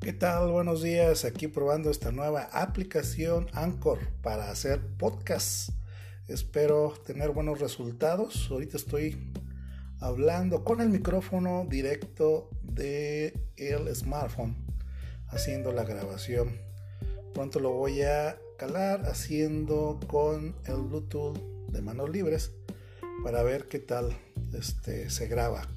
¿Qué 0.00 0.12
tal? 0.12 0.52
Buenos 0.52 0.80
días. 0.80 1.24
Aquí 1.24 1.48
probando 1.48 1.90
esta 1.90 2.12
nueva 2.12 2.48
aplicación 2.52 3.48
Anchor 3.52 3.98
para 4.22 4.48
hacer 4.48 4.80
podcasts. 4.96 5.72
Espero 6.28 6.94
tener 7.04 7.30
buenos 7.30 7.58
resultados. 7.58 8.48
Ahorita 8.48 8.76
estoy 8.76 9.32
hablando 9.98 10.62
con 10.62 10.80
el 10.80 10.88
micrófono 10.90 11.66
directo 11.68 12.48
de 12.62 13.34
el 13.56 13.94
smartphone 13.94 14.56
haciendo 15.30 15.72
la 15.72 15.82
grabación. 15.82 16.56
Pronto 17.34 17.58
lo 17.58 17.72
voy 17.72 18.02
a 18.02 18.38
calar 18.56 19.04
haciendo 19.06 19.98
con 20.06 20.54
el 20.66 20.76
Bluetooth 20.76 21.38
de 21.72 21.82
manos 21.82 22.08
libres 22.08 22.52
para 23.24 23.42
ver 23.42 23.66
qué 23.66 23.80
tal 23.80 24.16
este, 24.52 25.10
se 25.10 25.26
graba 25.26 25.68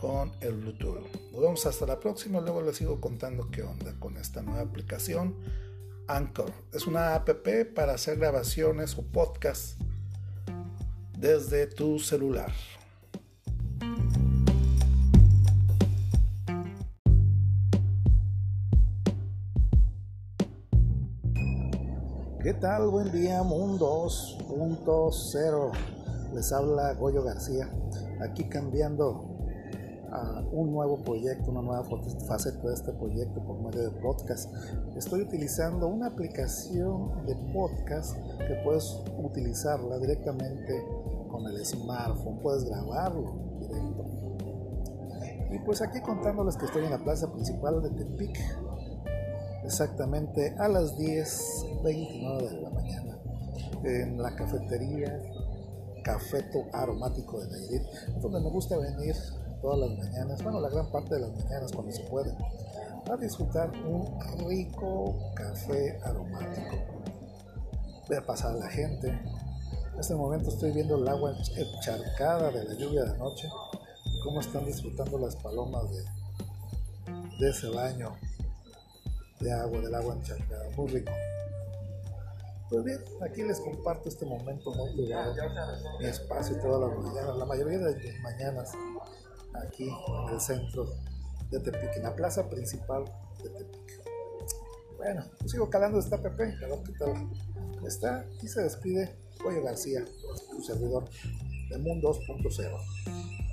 con 0.00 0.32
el 0.40 0.54
Bluetooth. 0.54 1.04
Nos 1.32 1.40
vemos 1.42 1.66
hasta 1.66 1.84
la 1.84 2.00
próxima, 2.00 2.40
luego 2.40 2.62
les 2.62 2.76
sigo 2.76 3.00
contando 3.02 3.50
qué 3.50 3.62
onda 3.62 3.92
con 3.98 4.16
esta 4.16 4.40
nueva 4.40 4.62
aplicación 4.62 5.36
Anchor. 6.08 6.50
Es 6.72 6.86
una 6.86 7.14
app 7.14 7.28
para 7.74 7.94
hacer 7.94 8.18
grabaciones 8.18 8.96
o 8.96 9.02
podcasts 9.02 9.76
desde 11.18 11.66
tu 11.66 11.98
celular. 11.98 12.50
¿Qué 22.42 22.54
tal? 22.54 22.88
Buen 22.88 23.12
día, 23.12 23.42
Mundo 23.42 24.06
2.0. 24.06 25.72
Les 26.34 26.50
habla 26.52 26.94
Goyo 26.94 27.22
García, 27.22 27.70
aquí 28.22 28.48
cambiando 28.48 29.39
a 30.12 30.42
un 30.52 30.72
nuevo 30.72 30.98
proyecto, 30.98 31.50
una 31.50 31.62
nueva 31.62 31.84
faceta 32.26 32.68
de 32.68 32.74
este 32.74 32.92
proyecto 32.92 33.42
por 33.44 33.60
medio 33.60 33.82
de 33.82 33.90
podcast. 34.00 34.52
Estoy 34.96 35.22
utilizando 35.22 35.88
una 35.88 36.08
aplicación 36.08 37.26
de 37.26 37.36
podcast 37.52 38.16
que 38.38 38.60
puedes 38.64 39.02
utilizarla 39.22 39.98
directamente 39.98 40.84
con 41.30 41.46
el 41.46 41.64
smartphone, 41.64 42.38
puedes 42.40 42.64
grabarlo 42.64 43.34
directo. 43.60 44.04
Y 45.52 45.58
pues 45.60 45.82
aquí 45.82 46.00
contándoles 46.00 46.56
que 46.56 46.66
estoy 46.66 46.84
en 46.84 46.90
la 46.90 46.98
plaza 46.98 47.32
principal 47.32 47.82
de 47.82 47.90
Tepic, 47.90 48.38
exactamente 49.64 50.54
a 50.58 50.68
las 50.68 50.96
10.29 50.96 52.50
de 52.50 52.60
la 52.60 52.70
mañana, 52.70 53.18
en 53.84 54.20
la 54.20 54.34
cafetería 54.34 55.20
Cafeto 56.02 56.66
Aromático 56.72 57.40
de 57.40 57.48
Nayarit, 57.48 57.82
donde 58.20 58.40
me 58.40 58.50
gusta 58.50 58.76
venir 58.78 59.14
todas 59.60 59.78
las 59.78 59.98
mañanas, 59.98 60.42
bueno, 60.42 60.60
la 60.60 60.68
gran 60.68 60.90
parte 60.90 61.14
de 61.14 61.20
las 61.20 61.30
mañanas 61.30 61.72
cuando 61.72 61.92
se 61.92 62.02
puede, 62.04 62.34
a 63.10 63.16
disfrutar 63.16 63.70
un 63.84 64.18
rico 64.48 65.16
café 65.34 65.98
aromático. 66.04 66.76
Voy 68.08 68.16
a 68.16 68.26
pasar 68.26 68.52
a 68.52 68.58
la 68.58 68.68
gente. 68.68 69.08
En 69.08 70.00
este 70.00 70.14
momento 70.14 70.50
estoy 70.50 70.72
viendo 70.72 70.96
el 70.96 71.08
agua 71.08 71.34
encharcada 71.56 72.50
de 72.50 72.64
la 72.64 72.74
lluvia 72.74 73.04
de 73.04 73.10
anoche, 73.10 73.48
cómo 74.24 74.40
están 74.40 74.64
disfrutando 74.64 75.18
las 75.18 75.36
palomas 75.36 75.84
de, 75.90 76.04
de 77.38 77.50
ese 77.50 77.68
baño 77.68 78.16
de 79.40 79.52
agua, 79.52 79.80
del 79.80 79.94
agua 79.94 80.14
encharcada, 80.14 80.68
muy 80.76 80.88
rico. 80.88 81.12
Pues 82.68 82.84
bien, 82.84 83.00
aquí 83.20 83.42
les 83.42 83.58
comparto 83.60 84.08
este 84.08 84.24
momento 84.24 84.72
muy 84.72 84.92
privado, 84.92 85.34
mi 85.98 86.06
espacio 86.06 86.56
todas 86.60 86.88
las 86.88 86.98
mañanas, 87.04 87.36
la 87.36 87.44
mayoría 87.44 87.78
de 87.78 87.92
las 87.92 88.20
mañanas 88.22 88.72
aquí 89.54 89.88
en 89.88 90.34
el 90.34 90.40
centro 90.40 90.86
de 91.50 91.60
Tepic, 91.60 91.96
en 91.96 92.02
la 92.04 92.14
plaza 92.14 92.48
principal 92.48 93.04
de 93.42 93.50
Tepic. 93.50 93.80
Bueno, 94.96 95.24
pues 95.38 95.52
sigo 95.52 95.70
calando 95.70 95.98
esta 95.98 96.16
app, 96.16 96.26
a 96.26 96.28
ver 96.28 96.56
qué 96.84 96.92
tal 96.98 97.30
está. 97.86 98.26
Y 98.42 98.48
se 98.48 98.62
despide 98.62 99.16
Oye 99.44 99.62
García, 99.62 100.04
tu 100.50 100.62
servidor 100.62 101.08
de 101.70 101.78
Mundo 101.78 102.12
2.0. 102.12 103.49